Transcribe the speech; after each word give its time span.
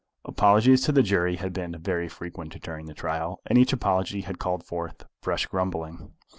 Apologies 0.25 0.81
to 0.81 0.91
the 0.91 1.03
jury 1.03 1.35
had 1.35 1.53
been 1.53 1.77
very 1.77 2.09
frequent 2.09 2.59
during 2.63 2.87
the 2.87 2.93
trial, 2.95 3.39
and 3.45 3.59
each 3.59 3.71
apology 3.71 4.21
had 4.21 4.39
called 4.39 4.65
forth 4.65 5.05
fresh 5.21 5.45
grumbling. 5.45 6.11